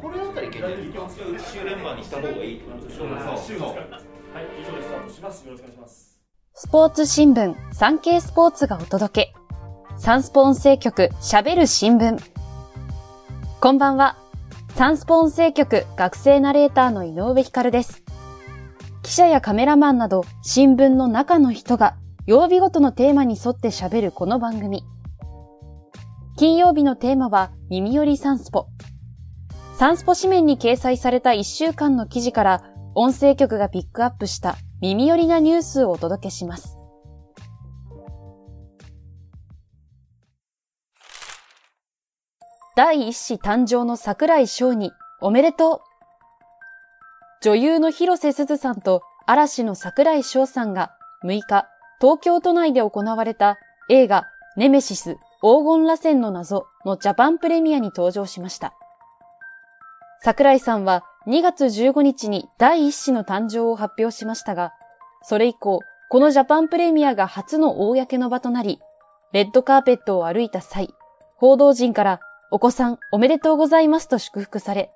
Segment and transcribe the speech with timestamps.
[0.00, 1.08] これだったらいけるんですか
[1.52, 6.10] 週連番にした方がいいってことでしょそうそうはい以上でスタートしますよろしくお願いします
[6.54, 9.34] スポーツ新聞、産経スポーツがお届け。
[9.96, 12.20] サンスポ音声局、喋る新聞。
[13.60, 14.16] こんばんは。
[14.74, 18.02] サンスポ音声局学生ナレーターの井上光です。
[19.02, 21.96] 記者やカメラマンなど新聞の中の人が
[22.26, 24.84] 曜日ごとのテーマに沿って喋るこの番組。
[26.36, 28.66] 金曜日のテーマは耳寄りサンスポ。
[29.80, 32.62] サンスポ紙面に掲載された1週間の記事から
[32.94, 36.76] 音声局がピックアップした耳寄りなニュースをお届けします。
[42.76, 45.80] 第一子誕生の桜井翔におめでとう
[47.40, 50.90] 女優の広瀬すずさんと嵐の桜井翔さんが
[51.24, 51.70] 6日、
[52.02, 53.56] 東京都内で行われた
[53.88, 54.26] 映画
[54.58, 58.74] ネメシス黄金螺旋の謎のジャパンプレミアに登場しました。
[60.22, 64.72] 桜井さんは2月15日に第一子の誕生を発表しましたが、
[65.22, 68.80] それ以降、このジャパンプレミアが初の公の場となり、
[69.32, 70.90] レッドカーペットを歩いた際、
[71.36, 74.90] 報道陣からお子さんおめでとうございますと祝福され、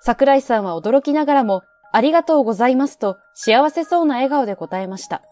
[0.00, 5.22] 桜井さんは驚きながらもありがとうございますと幸せそうな笑顔で答えました。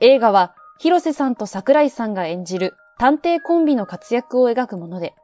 [0.00, 5.14] 映画は広瀬さんと桜井さんが演じる探偵コンビの活躍を描くもので、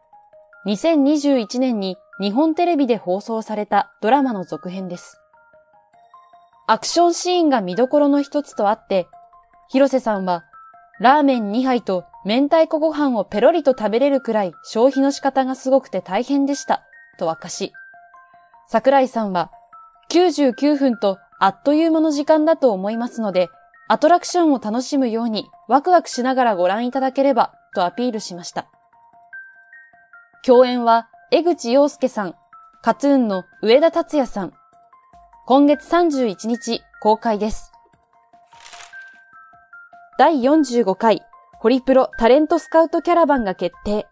[0.67, 5.21] 2021年に日本テレビで放送されたドラマの続編です。
[6.67, 9.09] アクションシーンが見どころの一つとあって、
[9.69, 10.45] 広瀬さんは、
[11.01, 16.83] ラーメン2杯と明太子ご飯をペロリと食べれるくらい消費の仕方がすごくて大変でした、
[17.19, 17.73] と明かし、
[18.69, 19.51] 桜井さんは、
[20.11, 23.49] 99分とあっという間の時間だと思いますので、
[23.89, 28.67] アトラクションを楽しむようにワクワクしながらご覧いただければ、とアピールしました。
[30.45, 32.35] 共演は、江口洋介さん、
[32.83, 34.53] カトゥーンの上田達也さん。
[35.47, 37.73] 今月31日公開です。
[40.19, 41.23] 第45回
[41.55, 44.07] ホリプロタレントスカウトキャラバンが決定。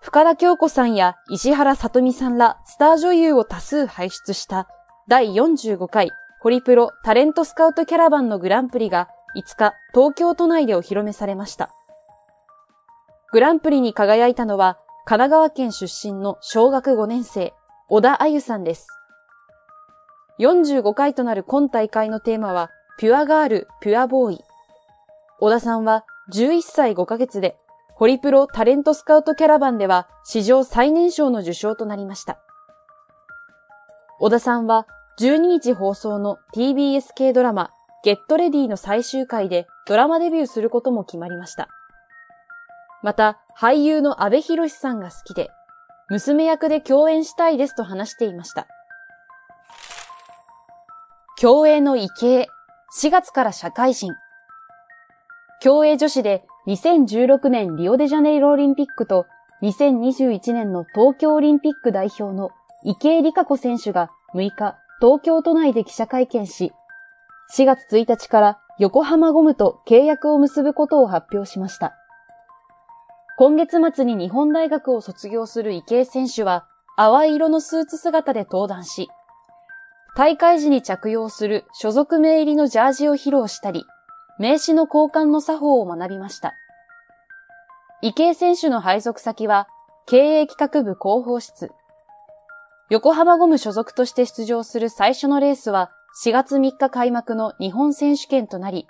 [0.00, 4.68] 深田京子さんや石原さとみさんらスター女優を多数輩出した
[5.06, 11.68] 第45回ホリプロタレントスカウトキャラバンのグランプリが5日東京都内でお披露目されました。
[13.32, 17.54] グランプリに輝いたのは神奈川県出身の小学5年生、
[17.88, 18.88] 小田あゆさんです。
[20.38, 24.44] 45回となる今大会のテーマは、ピュアガール、ピュアボーイ。
[25.40, 27.56] 小田さんは11歳5ヶ月で、
[27.94, 32.38] ホリプロタレントスカウトキャラバンでは史上最年少の受賞となりました。
[34.20, 34.86] 小田さんは
[35.20, 37.70] 12日放送の TBS 系ドラマ、
[38.04, 41.70] ゲットレディの最終回でドラマデビューすることも決まりました。
[43.02, 45.50] また、俳優の阿部寛さんが好きで、
[46.08, 48.66] 娘役で共演したいですと話していました。
[51.36, 52.48] 競泳の池江、
[53.00, 54.12] 4月から社会人。
[55.60, 59.26] 競泳女子で2016年リオデジャネイロオリンピックと
[59.62, 62.50] 2021年の東京オリンピック代表の
[62.84, 66.72] 池江璃花子選手が6日、東京都内で記者会見し、
[67.56, 71.97] 4月1日から横浜ゴムと契約を結ぶことを発表しました。
[73.38, 76.66] 今月末に日本大学を卒業する池江選手は、
[76.96, 79.08] 淡い色のスーツ姿で登壇し、
[80.16, 83.84] 大会時に着用する所属名入りのジャージを披露したり、
[84.40, 86.54] 名刺の交換の作法を学びました。
[88.02, 89.68] 池江選手の配属先は、
[90.06, 91.70] 経営企画部広報室。
[92.90, 95.92] 横浜ゴム所属として出場する最初のレースは、
[96.24, 98.88] 4月3日開幕の日本選手権となり、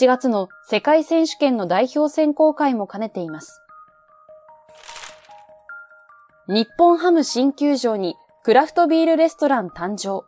[0.00, 3.62] 7月の世界選手権の代表選考会も兼ねています。
[6.50, 10.24] 日本ハム新球場にクラフトビールレストラン誕生。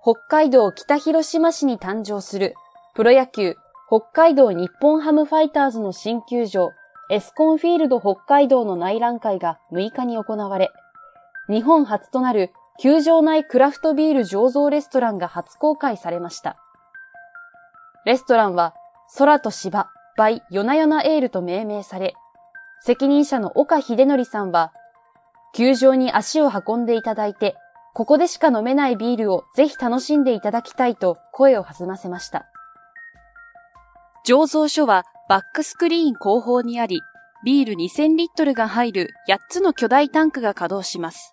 [0.00, 2.54] 北海道北広島市に誕生する
[2.94, 3.56] プロ野球
[3.88, 6.70] 北海道日本ハムファイターズの新球場
[7.10, 10.70] エスコンフィールド北海道の内覧会が6日に行われ、
[11.48, 16.56] 日本初となる球場内クラフトビール醸造レストランが初公開されました。
[18.06, 18.72] レストランは
[19.18, 22.14] 空と芝 by 夜な夜なエールと命名され、
[22.86, 24.70] 責任者の岡秀則さんは、
[25.54, 27.56] 球場に足を運んでいただいて、
[27.94, 32.44] ここでしか飲めないビールをぜひ楽しんでいただきたいと声を弾ませました。
[34.28, 37.00] 醸造所はバックスクリーン後方にあり、
[37.42, 41.32] ビール2000リットルが入る8つの巨大タンクが稼働します。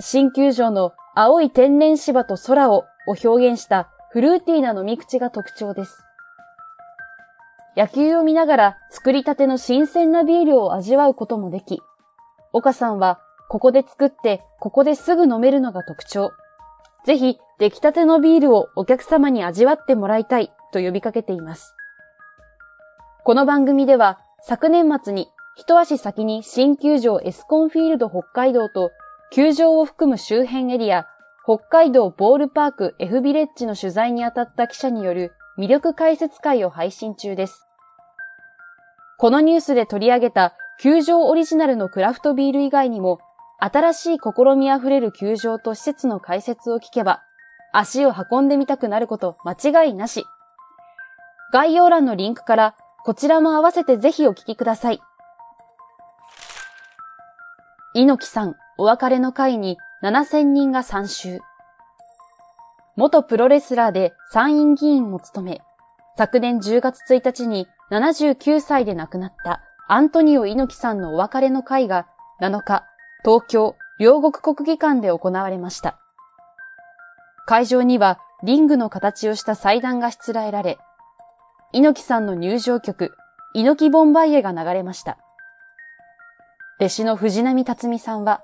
[0.00, 6.07] 新球場の青い天然芝と空をを表現したフルーティーな飲み口が特徴です。
[7.78, 11.80] 野球を見ながら作りたての新鮮なビールを味わうこともでき、
[12.52, 16.32] 岡さんは、ここで作って、ここですぐ飲めるのが特徴。
[17.06, 21.72] ぜひ、出来たてのビールをお客様に味わってもらいたいと呼びかけています。
[23.22, 28.90] この番組では、昨年末に一足先に新球場エスコンフィールド北海道と
[29.30, 31.06] 球場を含む周辺エリア、
[31.44, 37.67] 北海道ボールパーク F ビレッジの取材に当たった記者による魅力解説会を配信中です。
[39.20, 43.18] このニュースで取り上げた球場オリジナルのクラフトビール以外にも、
[43.58, 47.24] 新しい試みあふれる球場と施設の解説を聞けば、
[47.72, 50.24] 足を運んでみたくなること間違いなし。
[51.52, 55.00] 概要欄のリンクからこちらも合わせてぜひお聞きください。
[57.94, 61.40] 猪木さんお別れの会に7000人が参集。
[62.94, 65.62] 元プロレスラーで参院議員も務め、
[66.16, 72.06] 昨年10月1日に79歳で亡くなったアントニオ猪木さんのお別れの会が
[72.40, 72.84] 7日、
[73.24, 75.98] 東京両国国技館で行われました。
[77.46, 80.78] 会場にはリングの形をした祭壇がしつらえられ、
[81.72, 83.14] 猪木さんの入場曲、
[83.54, 85.18] 猪木ボンバイエが流れました。
[86.78, 88.42] 弟子の藤波辰巳さんは、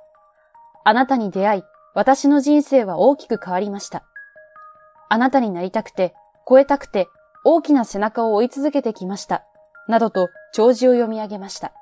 [0.84, 1.62] あなたに出会い、
[1.94, 4.04] 私の人生は大きく変わりました。
[5.08, 6.14] あなたになりたくて、
[6.48, 7.08] 超えたくて、
[7.44, 9.44] 大きな背中を追い続けてきました。
[9.86, 11.72] などと弔辞を読み上げました。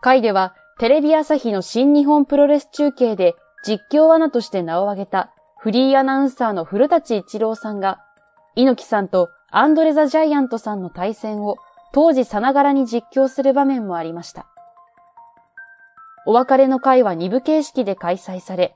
[0.00, 8.00] 会では、テレビ朝日の新日本プロレス中継で実況アナとして名を挙げたフリーアナウンサーの古舘一郎さんが、
[8.54, 11.56] 猪木さんとアンドレザ・ジャイアントさんの対戦を
[11.92, 14.46] 当時さながらに実況する場面もありました。
[16.26, 18.74] お別れの会は2部形式で開催され、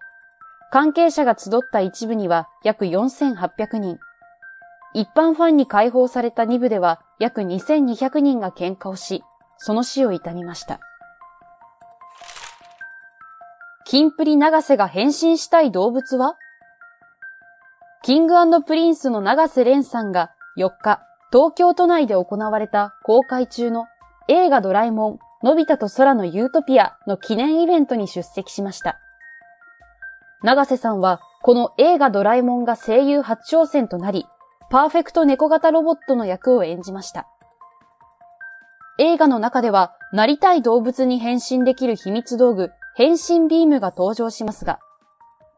[0.73, 3.99] 関係者が集った一部には約4800人、
[4.93, 9.23] 一般ファンに開放された2部では約2200人が献花をし、
[9.57, 10.81] その死を悼みました。
[13.85, 16.37] キンプリ永瀬が変身したい動物は？
[18.03, 21.03] キングプリンスの永瀬廉さんが4日、
[21.33, 23.87] 東京都内で行われた公開中の
[24.29, 28.99] 映画ドラえもん、のび太と空のユートピアの記念イベントに出席しました。
[30.43, 34.27] 長瀬さんは、この映画ドラえもんが声優初挑戦となり、
[34.71, 37.27] パーフェクト猫型ロボットの役を演じました。
[38.99, 44.79] 映画の中では、なりたい動物に変身できる秘密道具、変身ビームが登場しますが、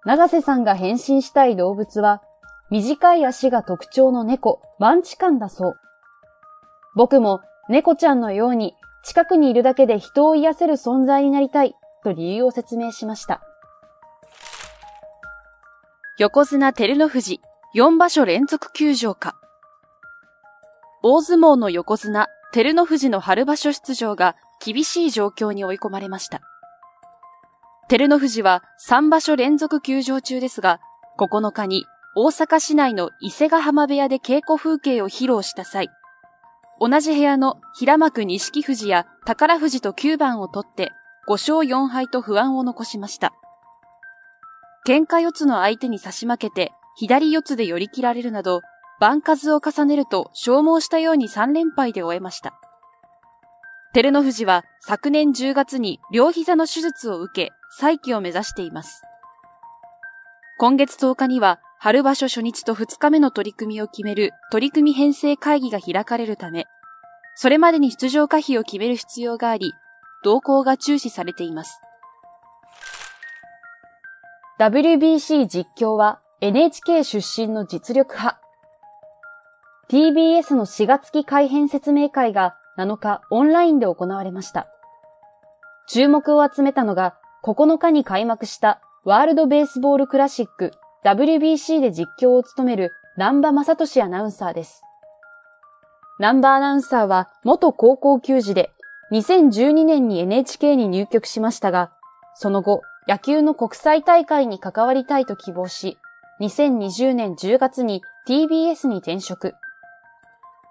[0.06, 2.22] 長瀬さんが変身したい動物は、
[2.70, 5.74] 短い足が特徴の猫、マンチカンだそう。
[6.94, 8.74] 僕も猫ちゃんのように
[9.04, 13.42] 近くにいるだけで人を癒せる存在になりたいと理由を説明しました。
[16.18, 17.40] 横綱照ノ富士
[17.74, 19.34] 4場所連続休場か。
[21.02, 26.42] 大相撲の横綱、照ノ富士の春場所出場が厳しい状況に追い込まれました。
[27.88, 30.80] 照ノ富士は3場所連続休場中ですが、
[31.18, 35.88] 9日に大阪市内の伊勢ヶ浜部屋で稽古風景を披露した際、
[36.78, 40.90] 同じ部屋の平幕錦富士や宝富士と9番を取って
[41.26, 43.32] 5勝4敗と不安を残しました。
[44.86, 48.60] 喧嘩四つの相手に差し負けて左四つで寄り切られるなど、
[49.00, 52.54] 番数を重ねると消耗したように3連敗で終えました。
[53.94, 59.02] 照ノ富士は昨年10月に両膝の手術を受け、再起を目指しています。
[60.58, 66.66] 今月10日には春場所初日と2日目の取り組みを決める取り組み編成会議が開かれるため、
[67.34, 69.72] それまでに出場可否を決める必要があり、
[70.22, 71.80] 動向が注視されています。
[74.60, 78.40] WBC 実況は NHK 出身の実力派。
[79.88, 84.66] TBS の4月期改編説明会が7日オンラインで行われました。
[85.86, 90.72] 注目を集めたのが9日に開幕したワールドベースボールクラシック
[91.04, 94.82] WBC で実況を務める南波正俊アナウンサーです。
[96.18, 98.72] 南波アナウンサーは元高校球児で
[99.12, 101.92] 2012年に NHK に入局しましたが、
[102.34, 105.98] その後野球の国際大会に関わりたいと希望し、
[106.42, 109.54] 2020年10月に TBS に転職。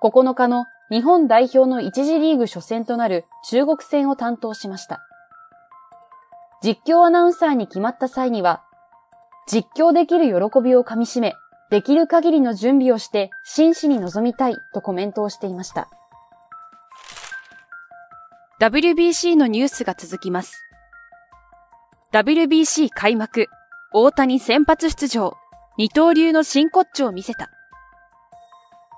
[0.03, 4.99] 9日の日本代表の一次リーグ初戦となる中国戦を担当しました。
[6.61, 8.63] 実況アナウンサーに決まった際には、
[9.47, 11.35] 実況できる喜びをかみしめ、
[11.69, 15.89] できる限りの準備をして真摯に臨みたいとコメントをしていました。
[18.59, 20.65] WBC のニュースが続きます。
[22.11, 23.47] WBC 開幕、
[23.93, 25.37] 大谷先発出場、
[25.77, 27.49] 二刀流の真骨頂を見せた。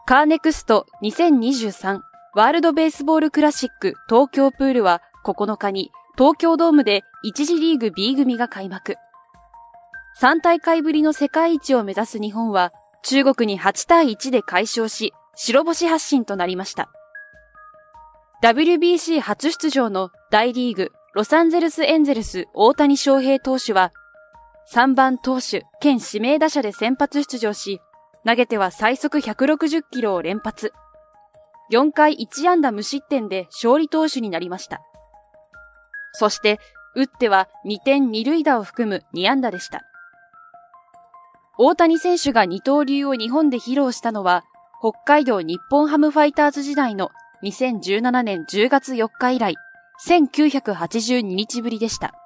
[0.05, 2.01] カーネクスト2023
[2.35, 8.95] ワールドベースボールクラシック東京プールは9日に東京ドームで1次リーグ B 組が開幕。
[10.19, 12.71] 3大会ぶりの世界一を目指す日本は
[13.03, 16.89] 中国に8対1で快勝し、白星発進となりました。
[18.43, 23.91] WBC 初出場の大リーグロサンゼルスエンゼルス大谷翔平投手は
[24.71, 27.81] 3番投手兼指名打者で先発出場し、
[28.25, 30.71] 投げては最速160キロを連発。
[31.71, 34.81] 4回1安打無失点で勝利投手になりました。
[36.13, 36.59] そして、
[36.95, 39.81] 打っては2点2塁打を含む2安打でした。
[41.57, 44.43] 大谷選手が二刀流を日本で披露したのは、
[44.79, 47.09] 北海道日本ハムファイターズ時代の
[47.43, 49.55] 2017年10月4日以来、
[50.07, 52.22] 1982日ぶりでした。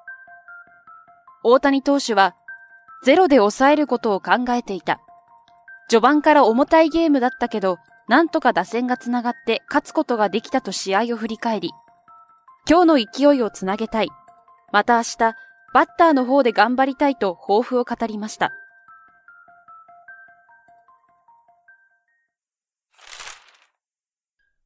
[1.50, 2.36] 大谷投手は、
[3.06, 5.00] ゼロで抑えることを考えていた。
[5.88, 7.78] 序盤から重たいゲームだったけど、
[8.10, 11.72] なんとか打線がつながって勝つことができたと試合を振り返り、
[12.70, 14.10] 今日の勢いをつなげたい。
[14.74, 15.18] また明日、
[15.74, 18.52] バッターの方で頑張りたいと抱負を語りました。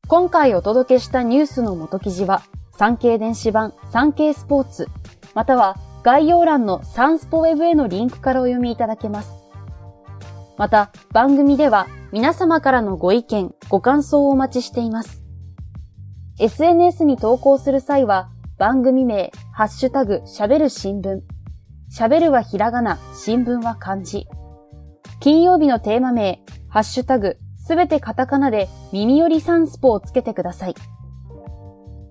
[0.08, 2.42] 今回お届けしたニュースの元記事は、
[2.76, 4.88] 産経電子版産経スポーツ、
[5.36, 9.32] または概要欄のサンスポウェブへのリンクからお読みいただけます。
[10.58, 15.24] また、番組では皆様からのご意見、ご感想をお待ちしています。
[16.40, 21.22] SNS に投稿する際は、番組名、ハッシュタグ、喋る新聞。
[21.96, 24.28] 喋るはひらがな、新聞は漢字。
[25.20, 30.76] 金曜日のテーマ名、ハッシュタグ、すべてカタカナで耳よりサンスポをつけてください。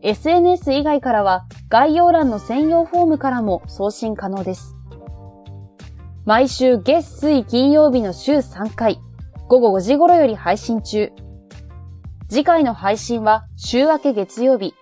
[0.03, 4.75] SNS 以外からは概要欄の専用フォームからも送信可能です。
[6.25, 8.99] 毎週月水金曜日の週3回、
[9.47, 11.13] 午後5時頃より配信中。
[12.29, 14.75] 次回の配信は週明け月曜日。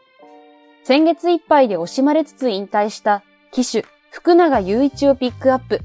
[0.83, 5.80] 先月いっぱいで惜しまれつつ引退した騎手福永雄一をピックアップ。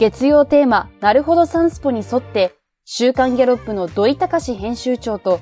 [0.00, 5.38] 月曜テーマ、なるほどサンスポに沿って週刊ギャロップの土井隆編集長と、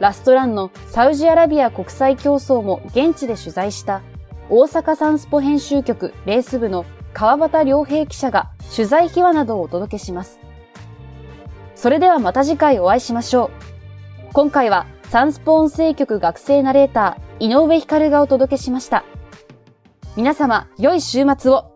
[0.00, 4.00] ラストランのサウジアラビア国際競争も現地で取材した
[4.48, 10.40] 大阪サンスポ編集局レース部の川端良平記者が取材秘話などをお届けします。
[11.74, 14.32] それではまた次回お会いしましょう。
[14.32, 19.04] 今回はサンスポ音声局学生ナレーター井上光がお届けしました。
[20.16, 21.72] 皆様、良い週末を